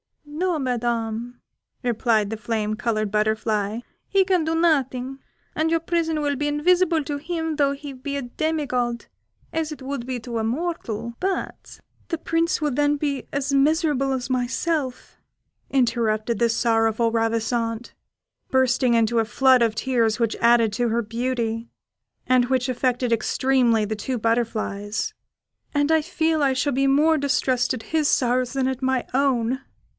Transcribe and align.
"No, 0.25 0.57
Madam," 0.57 1.39
replied 1.83 2.31
the 2.31 2.37
flame 2.37 2.75
coloured 2.75 3.11
butterfly, 3.11 3.81
"he 4.07 4.25
can 4.25 4.43
do 4.43 4.55
nothing, 4.55 5.19
and 5.55 5.69
your 5.69 5.79
prison 5.79 6.19
would 6.21 6.39
be 6.39 6.47
invisible 6.47 7.03
to 7.03 7.17
him 7.17 7.55
though 7.57 7.73
he 7.73 7.93
be 7.93 8.17
a 8.17 8.23
demi 8.23 8.65
god, 8.65 9.05
as 9.53 9.71
it 9.71 9.83
would 9.83 10.07
be 10.07 10.19
to 10.21 10.39
a 10.39 10.43
mortal; 10.43 11.13
but" 11.19 11.79
"The 12.09 12.17
Prince 12.17 12.59
will 12.59 12.71
then 12.71 12.97
be 12.97 13.27
as 13.31 13.53
miserable 13.53 14.11
as 14.11 14.31
myself," 14.31 15.17
interrupted 15.69 16.39
the 16.39 16.49
sorrowful 16.49 17.11
Ravissante, 17.11 17.91
bursting 18.49 18.95
into 18.95 19.19
a 19.19 19.25
flood 19.25 19.61
of 19.61 19.75
tears, 19.75 20.19
which 20.19 20.35
added 20.37 20.73
to 20.73 20.89
her 20.89 21.03
beauty, 21.03 21.69
and 22.25 22.45
which 22.45 22.67
affected 22.67 23.13
extremely 23.13 23.85
the 23.85 23.95
two 23.95 24.17
butterflies; 24.17 25.13
"and 25.75 25.91
I 25.91 26.01
feel 26.01 26.41
I 26.41 26.53
shall 26.53 26.73
be 26.73 26.87
more 26.87 27.19
distressed 27.19 27.75
at 27.75 27.83
his 27.93 28.07
sorrows 28.07 28.53
than 28.53 28.67
at 28.67 28.81
my 28.81 29.05
own! 29.13 29.59